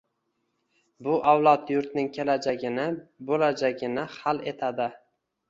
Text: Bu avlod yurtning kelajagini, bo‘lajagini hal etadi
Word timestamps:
Bu 1.07 1.11
avlod 1.33 1.69
yurtning 1.73 2.09
kelajagini, 2.15 2.87
bo‘lajagini 3.29 4.09
hal 4.17 4.43
etadi 4.55 4.91